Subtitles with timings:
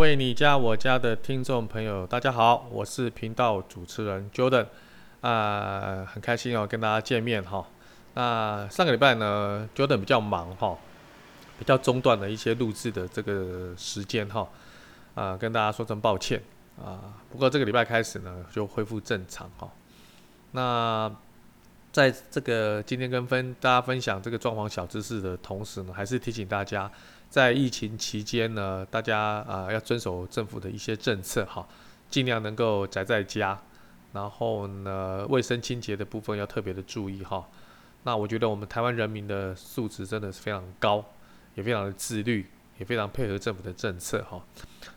[0.00, 4.64] 为你家我家的听众朋友，大家好，我是频道主持人 Jordan，
[5.20, 7.66] 啊、很开心哦，跟大家见面哈。
[8.14, 10.74] 那上个礼拜呢，Jordan 比较忙哈，
[11.58, 14.48] 比较中断了一些录制的这个时间哈，
[15.14, 16.40] 啊、跟大家说声抱歉
[16.82, 17.12] 啊。
[17.30, 19.70] 不过这个礼拜开始呢，就恢复正常哈。
[20.52, 21.14] 那
[21.92, 26.90] 在这个今天跟分大家分享这个装潢小知识的同时呢，还是提醒大家。
[27.30, 31.64] 在疫情期间呢，大家啊、要遵守政府的一些政策哈，
[32.10, 33.56] 尽量能够宅在家，
[34.12, 37.46] 然后呢，卫生清洁的部分要特别的注意哈。
[38.02, 41.04] 那我觉得我们台湾人民的素质真的是非常高，
[41.54, 44.42] 也非常的自律，也非常配合政府的政策哈。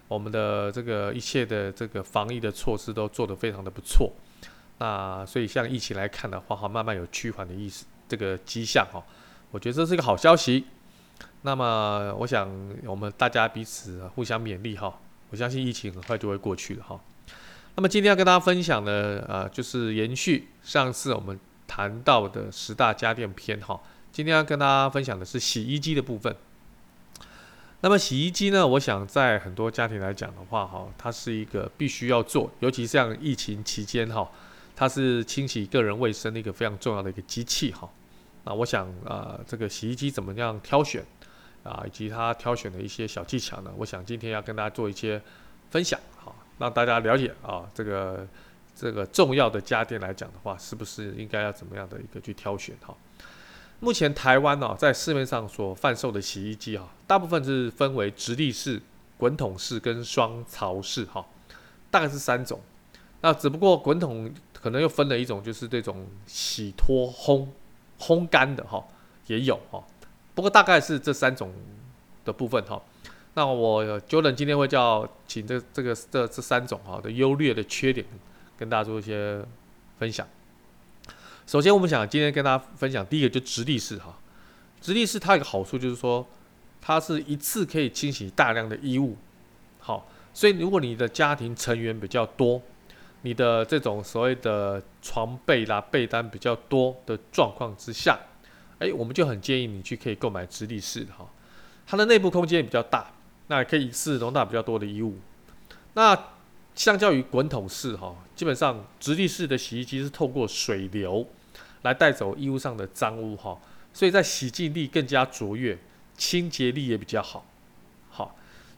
[0.08, 4.12] 我们的这个一切的这个防疫的措施都做得非常的不错。
[4.80, 9.04] 那所以像疫情来看的话哈，慢慢有趋缓的意思，这个迹象哈，
[9.52, 10.66] 我觉得这是一个好消息。
[11.42, 12.50] 那么，我想
[12.86, 17.00] 我们大家彼此互相勉励哈，我相信疫情很快就会过去了哈。
[17.76, 23.82] 那么今天要跟大家分享的呃，就是延续上次我们谈到的十大家电篇哈。
[24.12, 26.36] 今天要跟大家分享的是洗衣机的部分。
[27.82, 34.32] 那么洗衣机呢，我想在很多家庭来讲的话哈，它是一个必须要做，尤其像疫情期间哈，
[34.76, 37.90] 它是清洗个人卫生的一个非常重要的一个机器哈。
[38.44, 41.06] 那我想啊、呃，这个洗衣机怎么样挑选？
[41.64, 45.22] 啊，以及它挑选的一些小技巧呢，我想今天要跟大家做一些
[45.72, 48.28] 分享，好，让大家了解啊，这个
[48.76, 52.94] 这个重要的家电来讲的话，是不是应该要怎么样的一个去挑选哈？
[53.80, 58.82] 目前台湾呢，在市面上所贩售的洗衣机哈，大部分是分为直立式、
[59.18, 61.26] 滚筒式跟双槽式哈，
[61.90, 62.60] 大概是三种。
[63.22, 67.48] 那只不过滚筒可能又分了一种，就是这种洗脱烘
[68.04, 68.84] 烘干的哈，
[69.28, 69.82] 也有哈。
[70.36, 71.54] 不过大概是这三种
[72.26, 72.82] 的部分哈，
[73.36, 78.06] 那我 Jordan 今天会叫请这这个这这三种哈的优劣的缺点
[78.58, 79.42] 跟大家做一些
[80.00, 80.28] 分享。
[81.46, 84.18] 首先我们想今天跟大家分享第一个就直立式哈，
[84.82, 86.26] 直立式它有个好处就是说
[86.82, 89.16] 它是一次可以清洗大量的衣物，
[89.80, 92.62] 好，所以如果你的家庭成员比较多，
[93.24, 98.18] 你的这种所谓的床被啦被单比较多的状况之下。
[98.80, 101.26] 哎，我们就很建议你去可以购买直立式的哈，
[101.88, 103.14] 它的内部空间也比较大，
[103.48, 105.18] 那可以是容纳比较多的衣物。
[105.94, 106.18] 那
[106.76, 111.26] 相较于滚筒式哈，基本上直立式的洗衣机是透过水流
[111.84, 113.58] 来带走衣物上的脏污哈，
[113.94, 115.78] 所以在洗净力更加卓越，
[116.18, 117.46] 清洁力也比较好。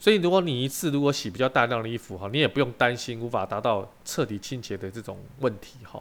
[0.05, 5.99] 所以如果你一次如果洗比较大量的衣服哈，你也不用担心无法达到彻底清洁的这种问题哈。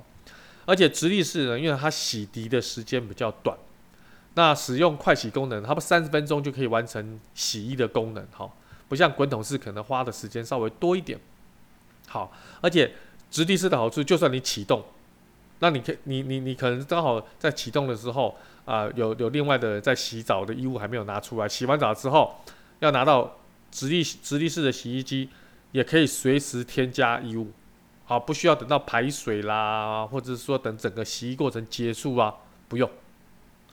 [0.67, 3.57] 而且直立式呢，因为它洗涤的时间比较短。
[4.35, 8.47] 那使用快洗功能，它不三十分钟就可以完成洗衣的功能，哈，
[8.91, 11.19] 不像滚筒式可能花的时间稍微多一点，
[12.07, 12.93] 好，而且
[13.31, 14.85] 直立式的好处，就算你启动，
[15.61, 18.37] 那你可你你你可能刚好在启动的时候
[18.67, 22.35] 啊、有有另外的在洗澡的衣物还没有拿出来，洗完澡之后
[22.81, 23.35] 要拿到
[23.75, 25.29] 直立直立式的洗衣机，
[25.73, 27.51] 也可以随时添加衣物，
[28.05, 32.33] 好，不需要等到排水啦，或者是说等整个洗衣过程结束啊，
[32.69, 32.89] 不用，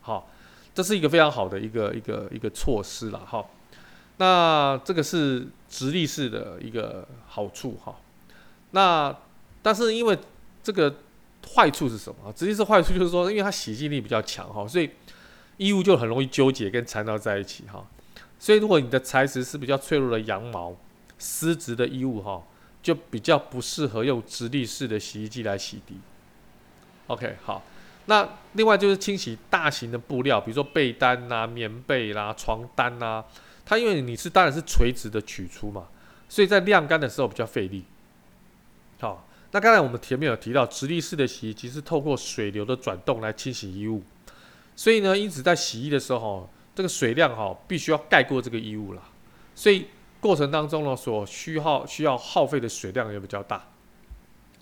[0.02, 0.28] 好。
[0.74, 3.46] 这是一个非常好的一个一个一个措施了哈，
[4.16, 7.94] 那这个是直立式的一个好处哈，
[8.72, 9.14] 那
[9.62, 10.18] 但是因为
[10.64, 10.96] 这个
[11.54, 12.32] 坏处是什么？
[12.32, 14.90] 直立式坏处就是说，因为它洗净力比较强哈，所以
[15.58, 17.86] 衣物就很容易纠结跟缠绕在一起哈，
[18.42, 20.76] 所以如果你的材质是比较脆弱的羊毛
[21.20, 22.42] 丝质的衣物哈，
[22.82, 25.94] 就比较不适合用直立式的洗衣机来洗涤。
[27.06, 27.64] OK，好。
[28.08, 33.24] 那另外就是清洗大型的布料，比如说被单呐、棉被啦、床单呐、
[33.64, 35.88] 它因为你是当然是垂直的取出嘛，
[36.28, 37.86] 所以在晾干的时候比较费力。
[39.00, 44.02] 好，那刚才我们前面有提到，直立式的洗衣机是透过水流的转动来清洗衣物，
[44.76, 46.50] 所以呢，因此在洗衣的时候，
[46.82, 49.04] 这个水量哈必须要盖过这个衣物了，
[49.54, 49.86] 所以
[50.20, 53.68] 过程当中呢，所需耗需要耗费的水量也比较大。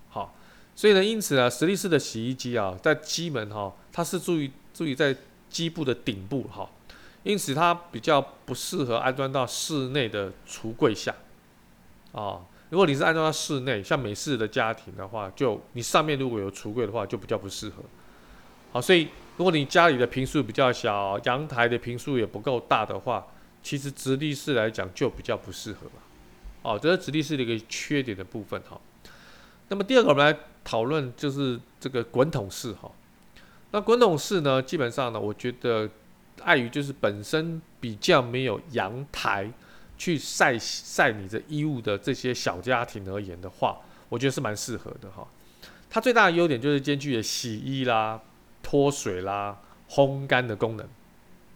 [0.10, 0.36] 好
[0.76, 5.16] 所以呢，因此呢，实力式的洗衣机啊，在机门哈，它是注意注意在
[5.50, 6.70] 机部的顶部哈，
[7.24, 11.16] 因此它比较不适合安装到室内的橱柜下
[12.12, 12.42] 啊。
[12.70, 17.82] 如果你是安装到室内，像美式的家庭的话，就你上面如果有橱柜的话，就比较不适合。
[18.72, 19.08] 好，所以
[19.38, 23.26] 如果你家里的坪数比较小，阳台的坪数也不够大的话，
[23.64, 25.94] 其实直立式来讲就比较不适合了。
[26.62, 28.80] 哦，这是直立式的一个缺点的部分哈。
[29.70, 32.92] 那么第二个，我们来讨论就是这个滚筒式哈。
[33.72, 35.90] 那滚筒式呢，基本上呢，我觉得
[36.44, 39.52] 碍于就是本身比较没有阳台
[39.98, 43.80] 去晒晒你的衣物的这些小家庭而言的话，
[44.10, 45.28] 我觉得是蛮适合的哈。
[45.90, 48.20] 它最大的优点就是兼具了洗衣啦、
[48.62, 49.58] 脱水啦、
[49.90, 50.88] 烘干的功能，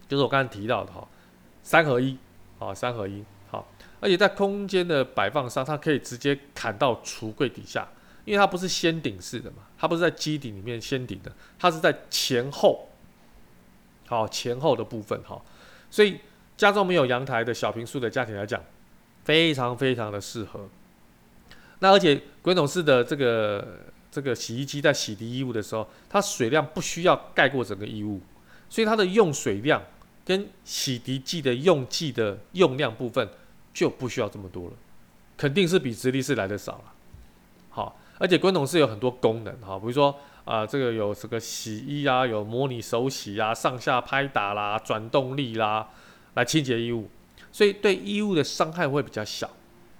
[0.08, 1.06] 就是我刚才提到的哈，
[1.62, 2.18] 三合一
[2.58, 3.66] 啊，三合一好，
[4.00, 7.86] 而且在空间的摆放上，它可以直接砍到橱柜底下，
[8.24, 12.88] 因为它不是掀顶式的嘛，它不是在机顶里面掀顶的，它是在前后，
[14.06, 15.40] 好，前后的部分哈，
[15.90, 16.18] 所以
[16.56, 18.62] 家中没有阳台的小平数的家庭来讲，
[19.24, 20.68] 非常非常的适合。
[21.78, 23.78] 那而且滚筒式的这个。
[24.14, 28.20] 这个洗衣机在洗涤衣物的时候，它水量不需要盖过整个衣物，
[28.68, 29.82] 所以它的用水量
[30.24, 33.28] 跟洗涤剂的用剂的用量部分
[33.72, 34.72] 就不需要这么多了，
[35.36, 36.92] 肯定是比直立式来的少了。
[37.70, 40.14] 好，而且滚筒式有很多功能哈，比如说
[40.44, 45.88] 啊、这个有这个洗衣啊，有模拟手洗啊，上下拍打啦，转动力啦，
[46.34, 47.10] 来清洁衣物，
[47.50, 49.50] 所以对衣物的伤害会比较小，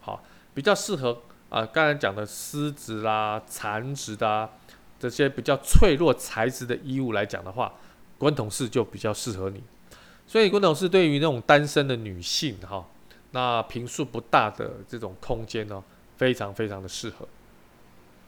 [0.00, 0.22] 好，
[0.55, 1.20] 比较适合。
[1.54, 4.50] 啊，刚才讲的丝质啦、蚕质的、啊、
[4.98, 7.72] 这些比较脆弱材质的衣物来讲的话，
[8.18, 9.62] 滚筒式就比较适合你。
[10.26, 12.84] 所以滚筒式对于那种单身的女性哈、
[13.30, 15.80] 那平数不大的这种空间呢，
[16.16, 17.28] 非常非常的适合。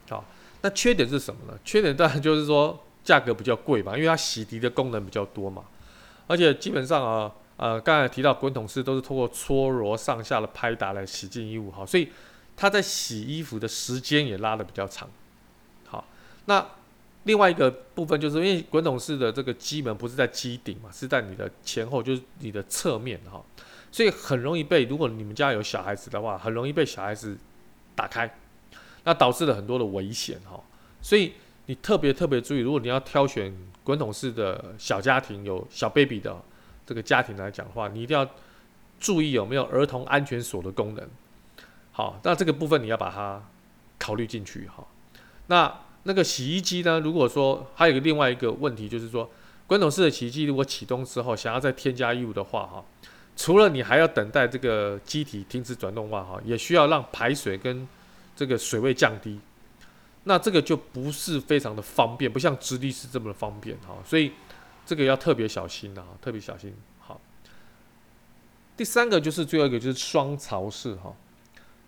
[0.07, 0.23] 好，
[0.61, 1.59] 那缺点是什么呢？
[1.65, 5.65] 缺点当然就是说价格比较贵嘛，因为它洗涤的功能比较多嘛，
[6.27, 12.07] 而且基本上啊，呃，刚才提到滚筒式都是通过搓揉上下的拍打来洗净衣物哈，所以。
[12.57, 15.07] 它在洗衣服的时间也拉得比较长，
[15.85, 16.03] 好，
[16.45, 16.67] 那
[17.25, 23.45] 另外一个部分就是因为滚筒式的这个机门不是在机顶嘛，是在你的前后，就是你的侧面哈，
[23.91, 27.37] 所以很容易被，如果你们家有小孩子的话，很容易被小孩子
[27.93, 28.35] 打开，
[29.03, 30.59] 那导致了很多的危险哈，
[30.99, 31.33] 所以
[31.67, 36.35] 你特别特别注意，如果你要挑选滚筒式的小家庭有小 baby 的
[36.87, 38.27] 这个家庭来讲的话，你一定要
[38.99, 41.07] 注意有没有儿童安全锁的功能。
[41.97, 43.43] 好，那这个部分你要把它
[43.97, 44.85] 考虑进去哈。
[45.47, 46.99] 那那个洗衣机呢？
[46.99, 49.27] 如果说还有个另外一个问题，就是说
[49.65, 52.85] 滚筒式的洗衣机如果启动之后，想要再添加衣物的话哈，
[53.35, 57.87] 除了你还要等待这个机体停止转动外哈，也需要让排水跟
[58.35, 59.39] 这个水位降低。
[60.25, 63.97] 那这个就不是非常的方便，不像直立式这么方便哈。
[64.05, 64.33] 所以
[64.85, 66.75] 这个要特别小心的哈，特别小心。
[66.99, 67.19] 好，
[68.77, 71.11] 第三个就是最后一个就是双槽式哈。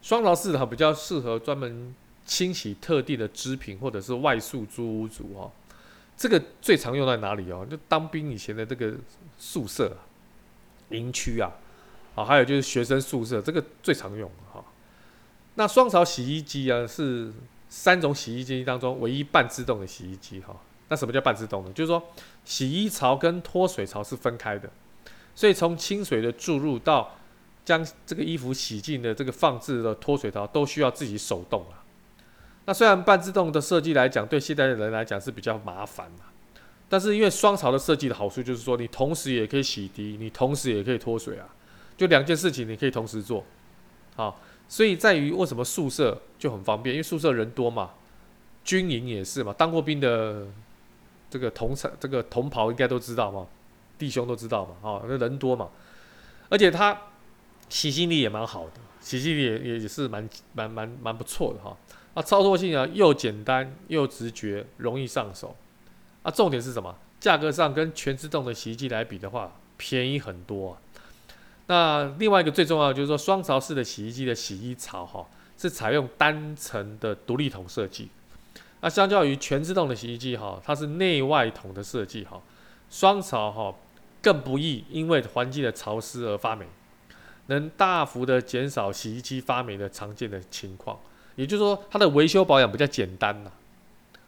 [0.10, 1.94] 双槽式的比较适合专门
[2.26, 5.52] 清洗特定的织品或者是外宿租屋族哈，
[6.18, 7.64] 这个最常用在哪里哦？
[7.70, 8.96] 就当兵以前的这个
[9.38, 9.96] 宿舍、
[10.90, 11.52] 营区啊，
[12.16, 14.66] 啊，还有就是学生宿舍，这个最常用哈。
[15.54, 17.32] 那双槽洗衣机啊，是
[17.70, 20.60] 三种洗衣机当中唯一半自动的洗衣机哈。
[20.88, 21.72] 那什么叫半自动呢？
[21.72, 22.02] 就是说
[22.44, 24.68] 洗衣槽跟脱水槽是分开的，
[25.36, 27.16] 所以从清水的注入到
[27.70, 31.86] 将这个衣服洗净的这个放置的脱水槽都需要自己手动啊。
[32.66, 36.26] 那虽然半自动的设计来讲，对现代人来讲是比较麻烦嘛，
[36.90, 41.48] 但是因为双槽的设计的好处就是说，你同时也可以洗涤，你同时也可以脱水啊，
[41.96, 43.46] 就两件事情你可以同时做。
[44.16, 47.92] 好，所以在于为什么宿舍就很方便，因为宿舍人多嘛，
[48.64, 50.48] 军营也是嘛，当过兵的
[51.30, 53.46] 这个同这个同袍应该都知道嘛，
[54.00, 55.70] 弟兄都知道嘛，啊，那人多嘛，
[56.50, 57.00] 而且他。
[57.70, 61.78] 洗净力也蛮好的，洗净力也也是蛮蛮蛮蛮不错的哈。
[62.16, 65.56] 啊，操作性啊又简单又直觉，容易上手。
[66.24, 66.96] 啊，重点是什么？
[67.20, 70.82] 价格上跟全自动的洗衣机来比的话，便宜很多啊。
[71.68, 78.10] 那另外一个最重要的就是说，双槽式的洗衣机的洗衣槽哈，是采用单层的独立筒设计。
[78.82, 82.42] 那相较于全自动的洗衣机哈，它是内外桶的设计哈，
[82.90, 83.76] 双槽哈
[84.22, 86.66] 更不易因为环境的潮湿而发霉。
[87.50, 90.98] 能大幅的减少洗衣机发霉的常见的情况，
[91.36, 93.52] 也就是说，它的维修保养比较简单呐，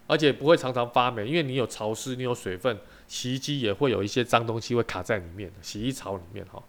[0.07, 6.61] 而且不会常常发霉，因为你有潮湿，你有水分，洗衣机也会有一些脏东西会卡在里面，洗衣槽里面哈，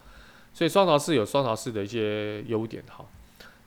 [0.53, 3.03] 所以双槽式有双槽式的一些优点哈，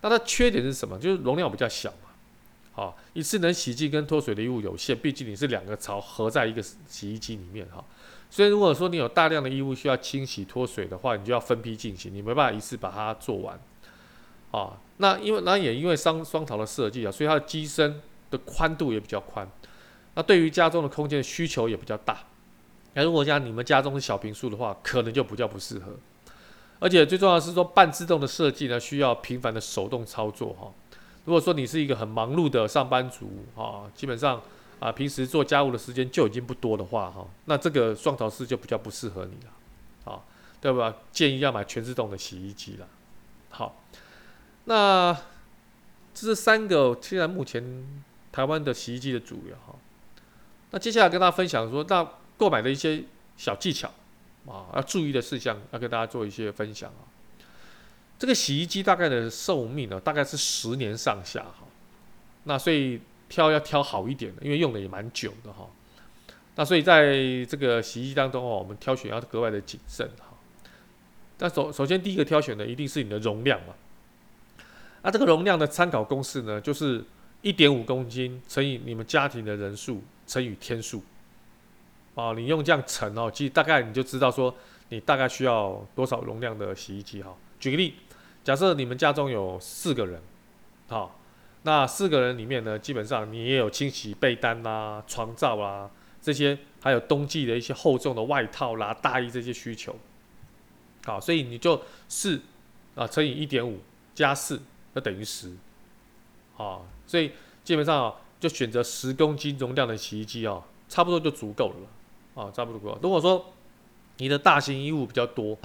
[0.02, 0.98] 那它缺点是什么？
[0.98, 2.10] 就是容量比较小嘛，
[2.72, 7.84] 好，一次能洗净跟脱水的衣物有限，毕竟你是两个槽合在一个洗衣机里面哈。
[8.28, 13.58] 所以，如果说你有大量的衣物需要清洗脱水的话，你就要分批进行，你没办法一次把它做完，
[14.50, 19.48] 啊，那因为那也因为双双槽的设计啊，所以它的机身的宽度也比较宽，
[20.14, 22.18] 那对于家中的空间需求也比较大。
[22.94, 25.92] 那如果像你们家中的小平数的话，可能就比较不适合。
[26.78, 30.70] 而且最重要的是说，半自动的设计呢，需要频繁的手动操作哈。
[31.24, 34.42] 如果说你是一个很忙碌的上班族啊，基本上。
[34.78, 40.22] 啊，平时做家务的时间就已经不多的话，哈，那这个双槽式就比较不适合你了，啊，
[40.60, 40.94] 对吧？
[41.10, 42.86] 建议要买全自动的洗衣机了。
[43.50, 43.82] 好，
[44.64, 45.16] 那
[46.12, 47.84] 这是三个现在目前
[48.30, 49.74] 台湾的洗衣机的主流哈。
[50.72, 52.06] 那接下来跟大家分享说，那
[52.36, 53.02] 购买的一些
[53.36, 53.88] 小技巧
[54.46, 57.08] 啊，要注意的事项，要跟大家做一些分享啊。
[58.18, 61.66] 这个洗衣机大概的寿命呢，大概是十年上下哈。
[62.44, 65.68] 那所以挑要挑好一点的，因为用的也蛮久的哈。
[66.54, 67.14] 那所以在
[67.44, 70.26] 这个洗衣机当中哦，我们挑选要格外的谨慎哈。
[71.38, 73.74] 那首首先第一个挑选的一定是你的容量嘛。
[75.02, 77.04] 那这个容量的参考公式呢，就是
[77.42, 81.02] 一点五公斤乘以你们家庭的人数乘以天数。
[82.14, 84.54] 啊，你用这样乘哦，其实大概你就知道说
[84.88, 87.34] 你大概需要多少容量的洗衣机哈。
[87.60, 87.94] 举个例。
[88.44, 90.22] 假设你们家中有四个人，
[90.86, 91.18] 好，
[91.66, 95.90] 那四个人里面呢，基本上你也有清洗被单啦、床罩啊
[96.22, 99.96] 这些，还有冬季的一些厚重的外套啦、大衣这些需求，
[101.04, 102.40] 好，所以你就四
[102.94, 103.80] 啊乘以一点五
[104.14, 104.62] 加四，
[104.94, 105.56] 就等于十，
[106.54, 107.32] 好，所以
[107.64, 112.96] 基本上啊就选择十公斤容量的洗衣机啊，差不多就足够了，啊，差不多够。
[113.02, 113.52] 如果说
[114.18, 115.58] 你的大型衣物比较多，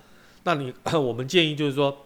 [0.45, 2.05] 那你 我们建议就是说。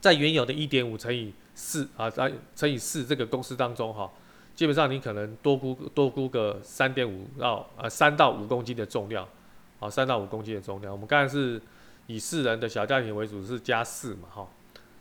[0.00, 4.10] 在原有的一点五乘以四啊，再乘以四这个公式当中哈，
[4.54, 9.26] 基本上你可能多估多估个三点五到呃三到五公斤的重量，
[9.78, 10.92] 啊三到五公斤的重量。
[10.92, 11.60] 我们刚才是
[12.06, 14.48] 以四人的小家庭为主，是加四嘛哈。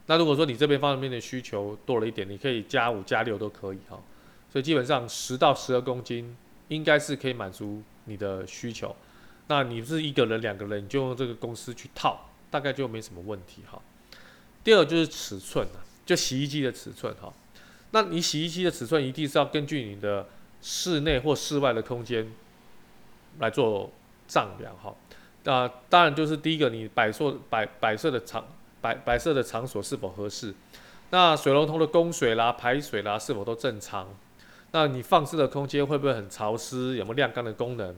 [0.08, 4.00] 那如果说你这边方面的需求多了一点，你可以加五加六都可以哈。
[4.52, 6.36] 所以基本上十到十二公斤
[6.70, 8.96] 应该是可以满足你的需求。
[9.48, 13.80] 那你是一个人两个人，你就用这个公式去套，大概就没什么问题哈。
[14.64, 15.80] 第二就是尺寸了，
[16.10, 17.32] 就洗衣机的尺寸哈。
[17.92, 20.26] 那你洗衣机的尺寸一定是要根据你的
[20.60, 22.28] 室内或室外的空间
[23.38, 23.92] 来做
[24.28, 24.96] 丈量哈。
[25.44, 28.44] 那当然就是第一个，你摆设摆摆设的场
[28.82, 30.52] 摆摆设的场所是否合适？
[31.12, 34.08] 那水龙头的供水啦、排水啦是否都正常？
[34.72, 36.96] 那你放置的空间会不会很潮湿？
[36.96, 37.96] 有没有晾干的功能？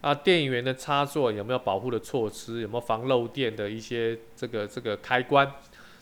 [0.00, 2.62] 啊，电源的插座有没有保护的措施？
[2.62, 5.50] 有没有防漏电的一些这个这个开关？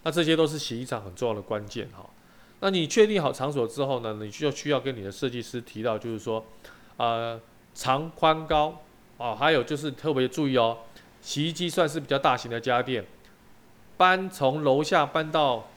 [0.03, 2.09] 那这些都是洗衣厂很重要的关键哈。
[2.61, 6.45] 那你确定好场所之后呢，你就需要跟你的设计师提到，就是说，
[6.97, 7.41] 呃，
[7.75, 8.81] 长宽高
[9.17, 10.79] 啊，还有就是特别注意哦，
[11.21, 13.05] 洗衣机算是比较大型的家电，
[13.97, 15.69] 搬从楼下搬到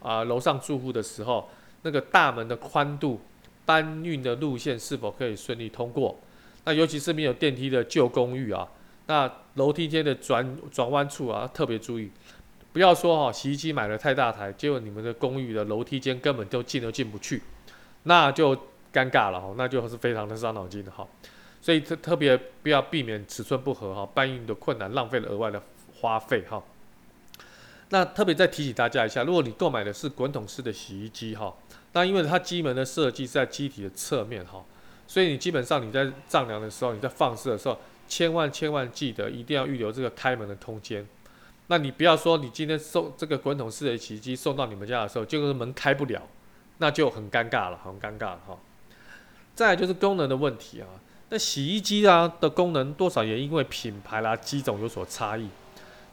[0.00, 1.48] 啊楼上住户的时候，
[1.82, 3.20] 那个大门的宽度，
[3.64, 6.16] 搬运的路线是否可以顺利通过？
[6.64, 8.68] 那尤其是没有电梯的旧公寓啊，
[9.06, 12.10] 那楼梯间的转转弯处啊，特别注意。
[12.78, 17.42] 不要说哈，洗衣机买了太大台，结果你们的公寓的楼梯间根本就进都进不去，
[18.04, 18.54] 那就
[18.92, 21.04] 尴尬了哈，那就是非常的伤脑筋的哈。
[21.60, 25.60] 所以特特别不要避免尺寸不合哈，搬运的困难，浪费了额外的
[25.96, 26.62] 花费哈。
[27.88, 31.52] 那特别再提醒大家一下，如果你购买的是滚筒式的洗衣机哈，
[31.94, 34.64] 那因为它机门的设计是在机体的侧面哈，
[35.08, 41.04] 所以你基本上你在丈量的时候，你在放置的时候，千万千万记得一定要预留这个开门的空间。
[41.70, 46.22] 那你不要说你今天送这个滚筒式的洗衣机送到你们家的时候，就是门开不了，
[46.78, 48.58] 那就很尴尬了，很尴尬哈。
[49.54, 50.88] 再来就是功能的问题啊，
[51.28, 55.46] 那洗衣机啊的功能多少也因为品牌啦、机种有所差异。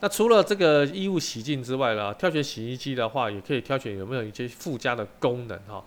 [0.00, 5.82] 那除了这个衣物洗净之外啦，挑选洗衣机的话，也可以挑选有没有一些附加的功能哈。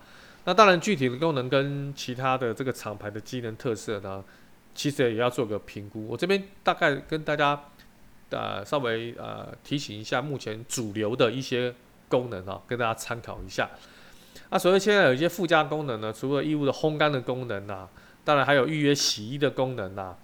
[0.46, 4.24] 那当然具体的功能跟其他的这个厂牌的机能特色呢，
[4.74, 6.08] 其实也要做个评估。
[6.08, 7.62] 我这边大概跟大家。
[8.30, 11.74] 呃，稍微呃提醒一下，目前主流的一些
[12.08, 13.68] 功能啊，跟大家参考一下。
[14.50, 17.88] 那所谓现在有一些附加功能呢，除了衣物的烘干的功能啊，
[18.24, 20.16] 当然还有预约洗衣的功能啊，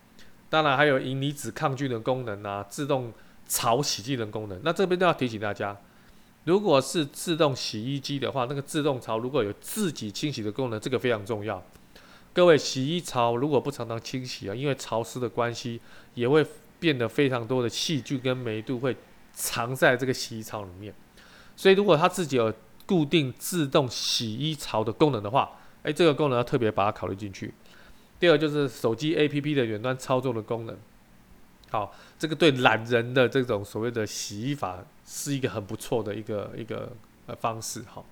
[0.49, 3.13] 当然还有银离子抗菌的功能啊，自动
[3.49, 4.61] 潮洗剂的功能。
[4.63, 5.77] 那这边都要提醒大家，
[6.45, 11.61] 如果是自动洗衣机的话，那个自动潮如果有自己清洗的功能，这个非常重要。
[12.33, 15.81] 各位洗衣槽如果不常常清洗啊，因为潮湿的关系，
[16.15, 16.47] 也会。
[16.79, 18.97] 变得非常多的细菌跟霉度会
[19.33, 20.95] 藏在这个洗衣槽里面，
[21.57, 22.53] 所以如果它自己有
[22.87, 27.53] 固定自动洗衣槽的功能的话，诶，这个功能要特别把它考虑进去。
[28.19, 30.77] 第二就是手机 APP 的远端操作的功能，
[31.71, 36.93] 好，这个对懒人的这种所谓的洗衣法是一个很不错的一个一个
[37.27, 38.03] 呃方式哈。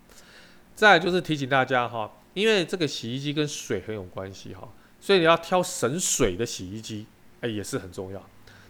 [0.74, 4.68] 再就是提醒大家哈，因为这个洗衣机跟水很有关系哈，
[5.00, 7.06] 所以你要挑省水的洗衣机，
[7.40, 8.20] 诶，也是很重要。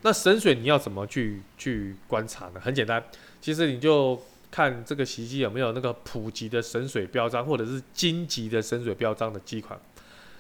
[0.05, 2.61] 那省水你要怎么去去观察呢？
[2.61, 3.03] 很简单，
[3.41, 9.81] 其实你就看这个洗衣机有没有那个普及的省水标章，或者是金级的省水标章的机款。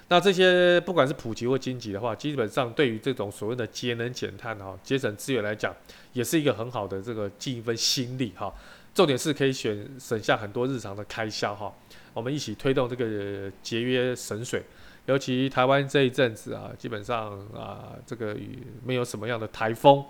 [0.08, 5.74] 那这些不管是普及或金级的话，基本上对于这种所谓的节能减碳哈、节省资源来讲，
[6.12, 8.52] 也是一个很好的这个尽一份心力哈。
[8.94, 11.72] 重点是可以选省下很多日常的开销哈。
[12.12, 14.62] 我们一起推动这个节约省水，
[15.06, 20.02] 尤其台湾这一阵子啊，基本上啊，这个雨没有什么样的台风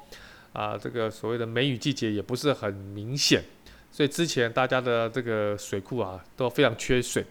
[0.52, 3.42] 啊，这个所谓的梅雨季节也不是很明显，
[3.90, 7.24] 所以之前大家的这个水库啊都非常缺水。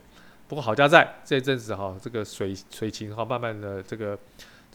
[0.47, 4.19] 不过好家在这一阵子哈，这个水水情哈慢慢的这个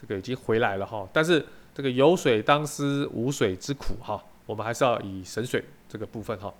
[0.00, 6.52] 这个已经回来了哈，但是这个有水当思无水之苦哈，我们还是要以省水这个部分哈。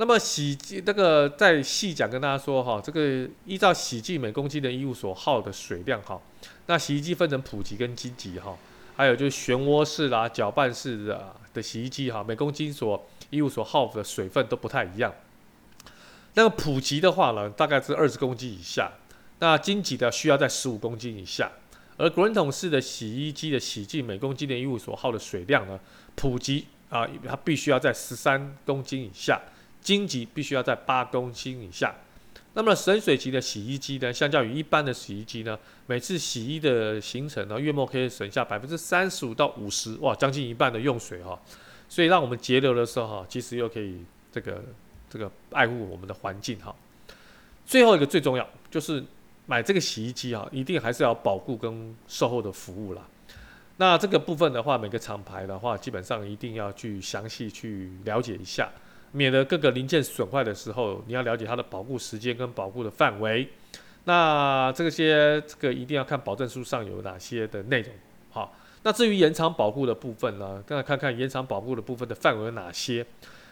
[0.00, 6.20] 那么洗剂这个再细讲跟大家说哈，这个依照洗剂每公斤的衣物所耗的水量哈，
[6.66, 8.56] 那洗衣机分成普及跟精级哈，
[8.96, 15.12] 还有就是漩涡式啦、搅拌式的的洗衣机哈，每公斤所衣物所耗的水分都不太一样。
[16.34, 18.92] 那个普及的话呢，大概是二十公斤以下，
[19.40, 21.50] 那精级的需要在十五公斤以下，
[21.96, 25.80] 而滚筒式的洗衣机的洗剂每公斤的衣物所耗的水量呢，
[26.14, 29.40] 普及啊，它必须要在十三公斤以下。
[29.88, 31.94] 星级必须要在八公斤以下。
[32.52, 41.40] 那么省水级的洗衣机呢，相较于一般的洗衣机呢，每次洗衣的行程呢，月末可以省下百分之三十五到五十，哇，将近一半的用水哈。
[41.88, 44.62] 所以让我们节流的时候哈，其实又可以这个
[45.08, 46.74] 这个爱护我们的环境哈。
[47.64, 49.02] 最后一个最重要就是
[49.46, 53.08] 买这个洗衣机哈，一定还是要保固跟售后的服务啦。
[53.78, 58.68] 那这个部分的话，每个厂牌的话，基本上一定要去详细去了解一下。
[59.12, 63.48] 免得各个零件损坏的时候，你要了解它的保护时间跟保护的范围。
[64.04, 67.92] 那这些这个一定要看保证书上有哪些的内容。
[68.30, 73.04] 好，那至于延长保护的部分呢，刚才看看延长保护的部分的范围有哪些。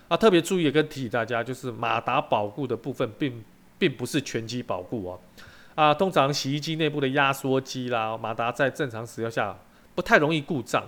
[0.08, 3.42] 啊，特别注意跟提醒大家，就是马达保护的部分并
[3.76, 5.20] 并不是全机保护哦。
[5.74, 9.54] 啊，通常洗衣机内部的压缩机啦，马达在正常使用下
[9.94, 10.84] 不太容易故障。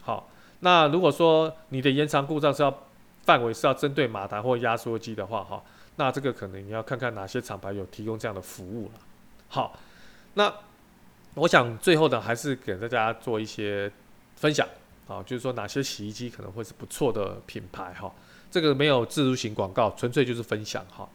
[0.00, 0.28] 好，
[0.60, 2.84] 那如果说你的延长故障是要
[3.24, 5.62] 范围是要针对马达或压缩机的话，哈，
[5.96, 8.92] 那这个可能你要看看哪些厂牌有提供这样的服务了。
[9.48, 9.78] 好，
[10.34, 10.52] 那
[11.34, 13.90] 我想最后呢，还是给大家做一些
[14.36, 14.66] 分享
[15.08, 18.12] 啊，就是说哪些洗衣机可能会是不错的品牌哈。
[18.50, 21.08] 这个没有置入型广告，纯粹就是分享哈。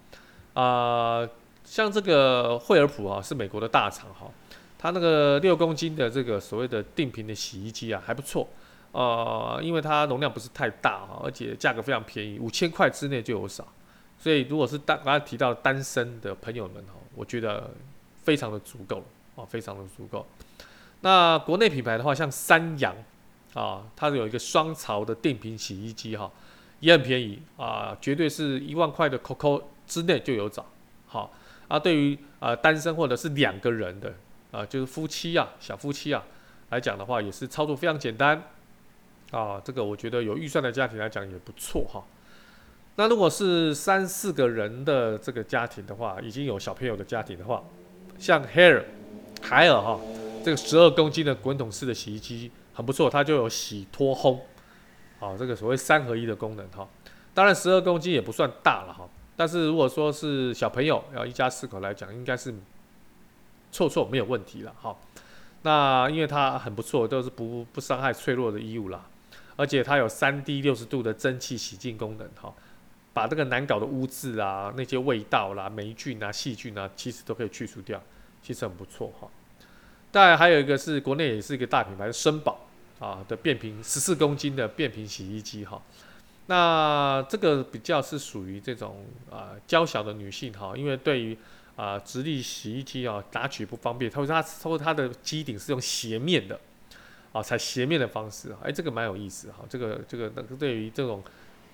[0.54, 1.30] 啊，
[1.64, 4.30] 像这个惠而浦啊，是美国的大厂哈，
[4.78, 8.48] 它那个六公斤的这个所谓的定频的洗衣机啊，还不错。
[8.92, 13.68] 呃，因为它容量不是太大哈，而且价格非常便宜，五千块之内就有找。
[14.18, 17.72] 所以如果是单刚才提到单身的朋友们哈，我觉得
[18.24, 19.04] 非常的足够
[19.36, 20.26] 啊，非常的足够。
[21.02, 22.94] 那国内品牌的话，像三洋
[23.54, 26.30] 啊，它有一个双槽的电瓶洗衣机哈，
[26.82, 30.66] 也很便宜啊，绝对是一万块的 COCO 之内就有找。
[31.08, 31.32] 好
[31.70, 34.14] 啊，对于啊单身或者是两个人的
[34.52, 36.24] 啊，就是夫妻啊，小夫妻啊
[36.72, 38.44] 来讲的话，也是操作非常简单。
[39.32, 42.04] 啊，这个我觉得有预算的家庭来讲也不错哈。
[42.96, 47.64] 那如果是三四个人的这个家庭的话，已经有小朋友的家庭的话，
[48.18, 48.84] 像 Hair
[49.42, 50.00] 海尔哈，
[50.44, 54.40] 这个十二公斤的滚筒式的洗衣机很不错，它就有洗脱烘，
[55.20, 56.88] 啊，这个所谓三合一的功能哈。
[57.34, 62.52] 当然十二公斤也不算大了哈，但是如果说是小朋友要一家四口来讲，应该是
[63.72, 64.98] 绰绰没有问题了哈。
[65.62, 69.06] 那因为它很不错，都是不不伤害脆弱的衣物啦。
[69.60, 72.54] 而且它有三 D 六十度的蒸汽洗净功能，哈，
[73.12, 78.02] 把这个难搞的污渍啊、那些味道啦、霉菌啊、细菌啊，其实都可以去除掉，
[78.42, 79.28] 其实很不错哈。
[80.12, 82.70] 当然还有一个是国内也是一个大品牌，森宝
[83.00, 85.82] 啊的变频十四公斤的变频洗衣机哈。
[86.46, 91.38] 那这个比较是属于这种啊娇小的女性哈，因为对于
[91.76, 96.58] 啊直立洗衣机啊拿取不方便，它它说它的机顶是用斜面的。
[97.32, 99.64] 啊，踩斜面的方式，哎，这个蛮有意思哈。
[99.70, 101.24] 这个这个那个对于这种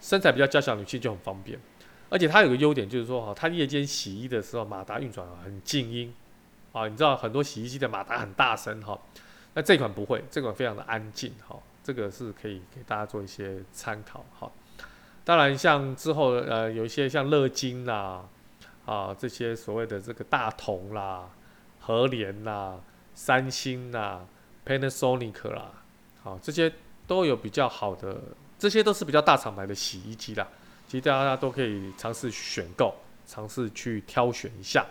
[0.01, 1.57] 身材比较娇小女性就很方便，
[2.09, 6.13] 而且它有个优点就是说哈，它夜间洗衣的时候马达运转很静音
[6.73, 6.89] 啊。
[6.89, 8.99] 你知道很多洗衣机的马达很大声哈，
[9.53, 11.57] 那这款不会，这款非常的安静哈。
[11.81, 14.51] 这个是可以给大家做一些参考哈。
[15.23, 18.27] 当然像之后呃有一些像乐金啦
[18.85, 21.29] 啊这些所谓的这个大同啦、
[21.79, 22.79] 和联啦、
[23.13, 24.25] 三星啦。
[24.65, 25.71] Panasonic 啦，
[26.23, 26.73] 好，这些
[27.05, 28.19] 都有比较好的，
[28.57, 30.47] 这些都是比较大厂牌的洗衣机啦。
[30.87, 32.95] 其实大家都可以尝试选购，
[33.27, 34.85] 尝试去挑选一下。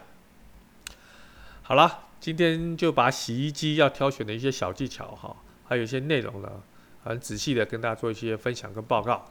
[1.63, 6.63] 好了，今天就把洗衣机要挑选的一些小技巧哈，还有一些内容呢，
[7.03, 9.31] 很仔细的跟大家做一些分享跟报告。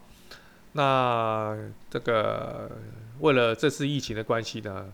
[0.73, 1.55] 那
[1.89, 2.71] 这个
[3.19, 4.91] 为了这次疫情的关系呢，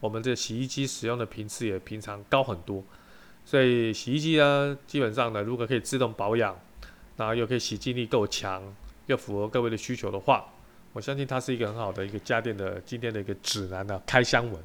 [0.00, 2.82] 我们这洗衣机使用的频次也平常高很多。
[3.48, 6.54] 所以洗衣机呢，基本上呢，如果可以自动保养，
[7.16, 8.62] 然后又可以洗净力够强，
[9.06, 10.44] 又符合各位的需求的话，
[10.92, 14.62] 我相信它是一个很好的一个家电的今天的一个指南的开箱文。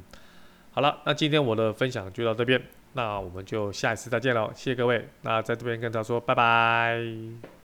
[0.71, 5.07] 好了，那今天我的分享就到这边，那我们就下一次再见喽，谢谢各位。
[5.21, 7.62] 那在这边跟大家说拜拜。